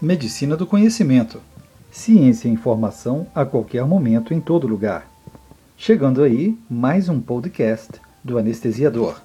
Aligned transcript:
Medicina 0.00 0.56
do 0.56 0.64
Conhecimento. 0.64 1.42
Ciência 1.90 2.46
e 2.46 2.52
informação 2.52 3.26
a 3.34 3.44
qualquer 3.44 3.84
momento, 3.84 4.32
em 4.32 4.40
todo 4.40 4.68
lugar. 4.68 5.10
Chegando 5.76 6.22
aí, 6.22 6.56
mais 6.70 7.08
um 7.08 7.20
podcast 7.20 7.94
do 8.22 8.38
anestesiador. 8.38 9.20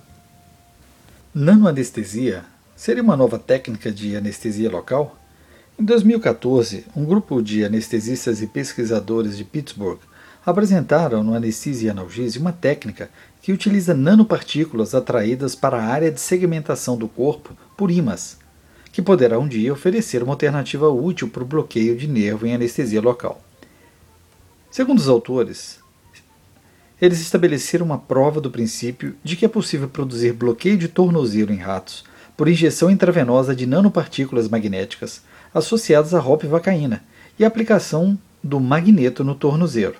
Nanoanestesia 1.32 2.44
seria 2.76 3.04
uma 3.04 3.16
nova 3.16 3.38
técnica 3.38 3.92
de 3.92 4.16
anestesia 4.16 4.68
local? 4.68 5.16
Em 5.78 5.86
2014, 5.86 6.86
um 6.96 7.06
grupo 7.06 7.40
de 7.40 7.64
anestesistas 7.64 8.42
e 8.42 8.48
pesquisadores 8.48 9.38
de 9.38 9.44
Pittsburgh 9.44 10.00
apresentaram 10.44 11.24
no 11.24 11.36
Anestesia 11.36 11.90
e 11.90 11.92
Analgesia 11.92 12.42
uma 12.42 12.52
técnica 12.52 13.12
que 13.44 13.54
utiliza 13.54 13.94
nanopartículas 13.94 14.96
atraídas 14.96 15.54
para 15.54 15.78
a 15.78 15.86
área 15.86 16.12
de 16.12 16.20
segmentação 16.20 16.98
do 16.98 17.08
corpo 17.08 17.56
por 17.78 17.92
ímãs 17.92 18.42
que 18.94 19.02
poderá 19.02 19.40
um 19.40 19.48
dia 19.48 19.74
oferecer 19.74 20.22
uma 20.22 20.34
alternativa 20.34 20.88
útil 20.88 21.28
para 21.28 21.42
o 21.42 21.48
bloqueio 21.48 21.98
de 21.98 22.08
nervo 22.08 22.46
em 22.46 22.54
anestesia 22.54 23.02
local. 23.02 23.44
Segundo 24.70 25.00
os 25.00 25.10
autores, 25.10 25.80
eles 27.02 27.20
estabeleceram 27.20 27.88
uma 27.88 27.98
prova 27.98 28.40
do 28.40 28.52
princípio 28.52 29.16
de 29.24 29.36
que 29.36 29.46
é 29.46 29.48
possível 29.48 29.90
produzir 29.90 30.32
bloqueio 30.32 30.78
de 30.78 30.88
tornozelo 30.88 31.52
em 31.52 31.58
ratos 31.58 32.06
por 32.38 32.48
injeção 32.48 32.90
intravenosa 32.90 33.56
de 33.56 33.66
nanopartículas 33.66 34.48
magnéticas 34.48 35.24
associadas 35.52 36.14
à 36.14 36.20
ropivacaína 36.20 37.04
e 37.38 37.44
aplicação 37.44 38.18
do 38.44 38.60
magneto 38.60 39.24
no 39.24 39.34
tornozelo. 39.34 39.96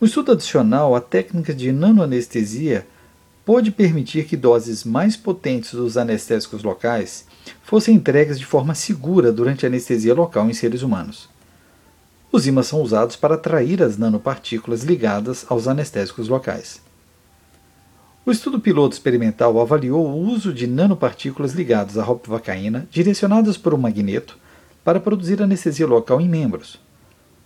Um 0.00 0.06
estudo 0.06 0.32
adicional 0.32 0.94
à 0.94 1.00
técnica 1.00 1.52
de 1.52 1.72
nanoanestesia 1.72 2.86
pode 3.46 3.70
permitir 3.70 4.26
que 4.26 4.36
doses 4.36 4.82
mais 4.82 5.16
potentes 5.16 5.72
dos 5.72 5.96
anestésicos 5.96 6.64
locais 6.64 7.24
fossem 7.62 7.94
entregues 7.94 8.40
de 8.40 8.44
forma 8.44 8.74
segura 8.74 9.30
durante 9.30 9.64
a 9.64 9.68
anestesia 9.68 10.12
local 10.12 10.50
em 10.50 10.52
seres 10.52 10.82
humanos. 10.82 11.28
Os 12.32 12.44
ímãs 12.44 12.66
são 12.66 12.82
usados 12.82 13.14
para 13.14 13.36
atrair 13.36 13.84
as 13.84 13.96
nanopartículas 13.96 14.82
ligadas 14.82 15.46
aos 15.48 15.68
anestésicos 15.68 16.28
locais. 16.28 16.82
O 18.26 18.32
estudo 18.32 18.58
piloto 18.58 18.94
experimental 18.94 19.60
avaliou 19.60 20.04
o 20.04 20.26
uso 20.26 20.52
de 20.52 20.66
nanopartículas 20.66 21.52
ligadas 21.52 21.96
à 21.96 22.02
ropivacaína 22.02 22.88
direcionadas 22.90 23.56
por 23.56 23.72
um 23.72 23.78
magneto 23.78 24.36
para 24.82 24.98
produzir 24.98 25.40
anestesia 25.40 25.86
local 25.86 26.20
em 26.20 26.28
membros. 26.28 26.80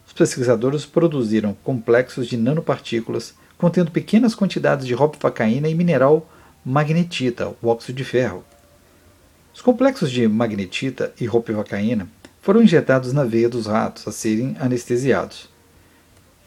Os 0.06 0.14
pesquisadores 0.14 0.86
produziram 0.86 1.54
complexos 1.62 2.26
de 2.26 2.38
nanopartículas 2.38 3.34
contendo 3.60 3.90
pequenas 3.90 4.34
quantidades 4.34 4.86
de 4.86 4.94
ropivacaína 4.94 5.68
e 5.68 5.74
mineral 5.74 6.26
magnetita, 6.64 7.54
o 7.60 7.68
óxido 7.68 7.98
de 7.98 8.04
ferro. 8.04 8.42
Os 9.54 9.60
complexos 9.60 10.10
de 10.10 10.26
magnetita 10.26 11.12
e 11.20 11.26
ropivacaína 11.26 12.08
foram 12.40 12.62
injetados 12.62 13.12
na 13.12 13.22
veia 13.22 13.50
dos 13.50 13.66
ratos 13.66 14.08
a 14.08 14.12
serem 14.12 14.56
anestesiados. 14.58 15.50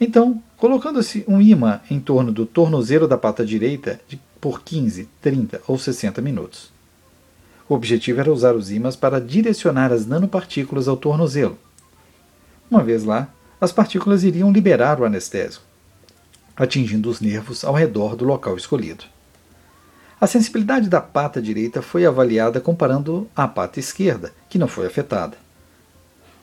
Então, 0.02 0.42
colocando-se 0.58 1.24
um 1.28 1.40
imã 1.40 1.82
em 1.88 2.00
torno 2.00 2.32
do 2.32 2.48
tornozelo 2.48 3.08
da 3.08 3.18
pata 3.18 3.46
direita 3.46 4.02
por 4.42 4.64
15, 4.64 5.08
30 5.22 5.62
ou 5.68 5.78
60 5.78 6.20
minutos. 6.20 6.74
O 7.70 7.76
objetivo 7.76 8.22
era 8.22 8.34
usar 8.34 8.56
os 8.56 8.72
ímãs 8.72 8.96
para 8.96 9.22
direcionar 9.22 9.94
as 9.94 10.08
nanopartículas 10.08 10.88
ao 10.88 10.98
tornozelo. 10.98 11.60
Uma 12.72 12.84
vez 12.84 13.04
lá, 13.04 13.30
as 13.62 13.72
partículas 13.72 14.24
iriam 14.24 14.52
liberar 14.52 15.00
o 15.00 15.06
anestésico 15.06 15.73
atingindo 16.56 17.10
os 17.10 17.20
nervos 17.20 17.64
ao 17.64 17.74
redor 17.74 18.16
do 18.16 18.26
local 18.26 18.56
escolhido. 18.56 19.06
A 20.20 20.28
sensibilidade 20.28 20.88
da 20.88 21.02
pata 21.02 21.42
direita 21.42 21.82
foi 21.82 22.06
avaliada 22.06 22.62
comparando 22.62 23.28
a 23.36 23.48
pata 23.48 23.80
esquerda, 23.80 24.32
que 24.50 24.58
não 24.58 24.68
foi 24.68 24.88
afetada. 24.88 25.38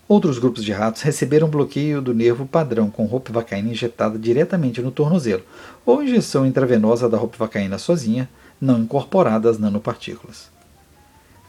Outros 0.07 0.39
grupos 0.39 0.65
de 0.65 0.73
ratos 0.73 1.03
receberam 1.03 1.49
bloqueio 1.49 2.03
do 2.03 2.13
nervo 2.13 2.45
padrão 2.45 2.91
com 2.91 3.07
ropivacaína 3.07 3.71
injetada 3.71 4.19
diretamente 4.19 4.83
no 4.83 4.91
tornozelo, 4.91 5.45
ou 5.87 6.03
injeção 6.03 6.45
intravenosa 6.45 7.09
da 7.09 7.17
ropivacaína 7.17 7.79
sozinha, 7.79 8.29
não 8.61 8.81
incorporada 8.81 9.49
às 9.49 9.59
nanopartículas. 9.59 10.51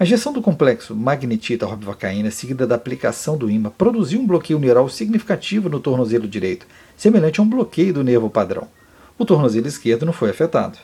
A 0.01 0.03
injeção 0.03 0.33
do 0.33 0.41
complexo 0.41 0.95
magnetita-ropivacaína, 0.95 2.31
seguida 2.31 2.65
da 2.65 2.73
aplicação 2.73 3.37
do 3.37 3.51
ímã, 3.51 3.69
produziu 3.69 4.19
um 4.19 4.25
bloqueio 4.25 4.57
neural 4.57 4.89
significativo 4.89 5.69
no 5.69 5.79
tornozelo 5.79 6.27
direito, 6.27 6.65
semelhante 6.97 7.39
a 7.39 7.43
um 7.43 7.47
bloqueio 7.47 7.93
do 7.93 8.03
nervo 8.03 8.27
padrão. 8.27 8.67
O 9.15 9.25
tornozelo 9.25 9.67
esquerdo 9.67 10.03
não 10.03 10.11
foi 10.11 10.31
afetado. 10.31 10.79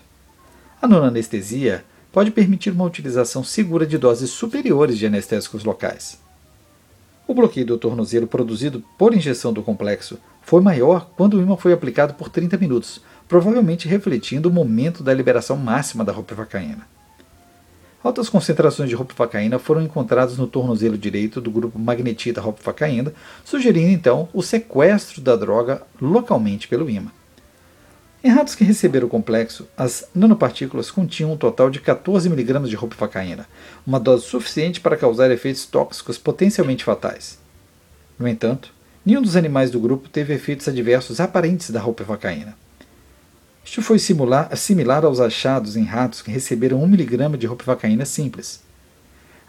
A 0.80 0.88
nonanestesia 0.88 1.84
pode 2.12 2.30
permitir 2.30 2.70
uma 2.70 2.86
utilização 2.86 3.44
segura 3.44 3.88
de 3.88 3.98
doses 3.98 4.30
superiores 4.30 5.00
de 5.00 5.08
anestésicos 5.08 5.64
locais. 5.64 6.20
O 7.28 7.34
bloqueio 7.34 7.66
do 7.66 7.78
tornozelo 7.80 8.28
produzido 8.28 8.84
por 9.00 9.16
injeção 9.16 9.52
do 9.52 9.64
complexo 9.64 10.20
foi 10.44 10.62
maior 10.62 11.10
quando 11.18 11.40
o 11.40 11.42
ímã 11.42 11.58
foi 11.58 11.74
aplicado 11.74 12.14
por 12.14 12.30
30 12.30 12.56
minutos, 12.58 13.02
provavelmente 13.28 13.88
refletindo 13.88 14.48
o 14.48 14.54
momento 14.54 15.02
da 15.02 15.12
liberação 15.12 15.58
máxima 15.58 16.06
da 16.06 16.14
ropivacaína. 16.14 16.97
Altas 18.08 18.30
concentrações 18.30 18.88
de 18.88 18.96
ropivacaína 18.96 19.60
foram 19.60 19.82
encontradas 19.82 20.38
no 20.38 20.48
tornozelo 20.48 20.98
direito 20.98 21.42
do 21.42 21.52
grupo 21.52 21.78
magnetita 21.78 22.40
ropivacaína, 22.40 23.14
sugerindo 23.44 23.92
então 23.92 24.30
o 24.34 24.42
sequestro 24.42 25.20
da 25.20 25.36
droga 25.36 25.82
localmente 26.00 26.70
pelo 26.70 26.90
ímã. 26.90 27.12
Em 28.24 28.30
ratos 28.30 28.56
que 28.56 28.64
receberam 28.64 29.08
o 29.08 29.10
complexo, 29.10 29.68
as 29.76 30.08
nanopartículas 30.16 30.90
continham 30.90 31.34
um 31.34 31.38
total 31.38 31.70
de 31.70 31.82
14 31.82 32.30
mg 32.30 32.70
de 32.70 32.78
ropivacaína, 32.78 33.46
uma 33.86 34.00
dose 34.00 34.24
suficiente 34.24 34.80
para 34.80 34.96
causar 34.96 35.30
efeitos 35.30 35.66
tóxicos 35.66 36.18
potencialmente 36.18 36.86
fatais. 36.86 37.38
No 38.18 38.26
entanto, 38.26 38.74
nenhum 39.06 39.22
dos 39.22 39.36
animais 39.36 39.70
do 39.70 39.82
grupo 39.82 40.08
teve 40.08 40.34
efeitos 40.34 40.70
adversos 40.70 41.20
aparentes 41.20 41.72
da 41.72 41.82
ropivacaína. 41.82 42.56
Isto 43.68 43.82
foi 43.82 44.00
similar 44.00 45.04
aos 45.04 45.20
achados 45.20 45.76
em 45.76 45.84
ratos 45.84 46.22
que 46.22 46.32
receberam 46.32 46.82
1 46.82 46.86
mg 46.86 47.38
de 47.38 47.46
ropivacaína 47.46 48.06
simples. 48.06 48.62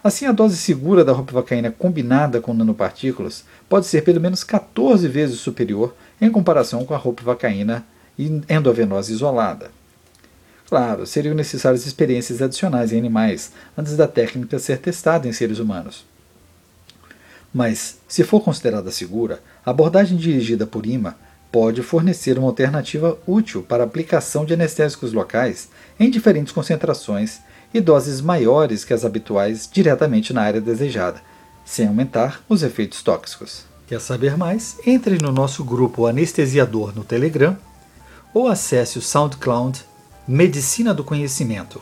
Assim, 0.03 0.25
a 0.25 0.33
dose 0.33 0.57
segura 0.57 1.05
da 1.05 1.13
ropivacaína 1.13 1.71
combinada 1.71 2.41
com 2.41 2.53
nanopartículas 2.53 3.45
pode 3.69 3.85
ser 3.85 4.03
pelo 4.03 4.19
menos 4.19 4.43
14 4.43 5.07
vezes 5.07 5.39
superior 5.39 5.95
em 6.19 6.29
comparação 6.29 6.83
com 6.83 6.93
a 6.93 6.97
ropivacaína 6.97 7.85
endovenosa 8.49 9.09
isolada. 9.09 9.71
Claro, 10.67 11.07
seriam 11.07 11.33
necessárias 11.33 11.85
experiências 11.85 12.41
adicionais 12.41 12.91
em 12.91 12.99
animais 12.99 13.53
antes 13.77 13.95
da 13.95 14.05
técnica 14.05 14.59
ser 14.59 14.79
testada 14.79 15.29
em 15.29 15.31
seres 15.31 15.59
humanos. 15.59 16.05
Mas, 17.53 17.97
se 18.05 18.25
for 18.25 18.41
considerada 18.41 18.91
segura, 18.91 19.41
a 19.65 19.71
abordagem 19.71 20.17
dirigida 20.17 20.67
por 20.67 20.85
IMA 20.85 21.15
pode 21.51 21.81
fornecer 21.81 22.37
uma 22.37 22.47
alternativa 22.47 23.17
útil 23.25 23.63
para 23.63 23.83
aplicação 23.83 24.45
de 24.45 24.53
anestésicos 24.53 25.13
locais 25.13 25.69
em 25.99 26.09
diferentes 26.09 26.53
concentrações 26.53 27.39
e 27.73 27.81
doses 27.81 28.21
maiores 28.21 28.83
que 28.83 28.93
as 28.93 29.05
habituais 29.05 29.69
diretamente 29.71 30.33
na 30.33 30.41
área 30.41 30.61
desejada, 30.61 31.21
sem 31.65 31.87
aumentar 31.87 32.41
os 32.47 32.63
efeitos 32.63 33.01
tóxicos. 33.01 33.65
Quer 33.87 33.99
saber 33.99 34.37
mais? 34.37 34.77
Entre 34.85 35.17
no 35.21 35.31
nosso 35.31 35.63
grupo 35.63 36.05
Anestesiador 36.05 36.95
no 36.95 37.03
Telegram 37.03 37.57
ou 38.33 38.47
acesse 38.47 38.99
o 38.99 39.01
SoundCloud 39.01 39.83
Medicina 40.27 40.93
do 40.93 41.03
Conhecimento. 41.03 41.81